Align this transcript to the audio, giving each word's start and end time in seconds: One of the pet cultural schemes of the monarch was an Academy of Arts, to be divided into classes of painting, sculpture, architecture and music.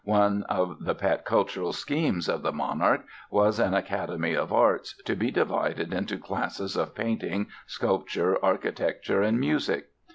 One 0.03 0.41
of 0.49 0.83
the 0.83 0.95
pet 0.95 1.25
cultural 1.25 1.73
schemes 1.73 2.27
of 2.27 2.41
the 2.41 2.51
monarch 2.51 3.03
was 3.29 3.59
an 3.59 3.75
Academy 3.75 4.33
of 4.35 4.51
Arts, 4.51 4.99
to 5.03 5.15
be 5.15 5.29
divided 5.29 5.93
into 5.93 6.17
classes 6.17 6.75
of 6.75 6.95
painting, 6.95 7.45
sculpture, 7.67 8.43
architecture 8.43 9.21
and 9.21 9.39
music. 9.39 9.89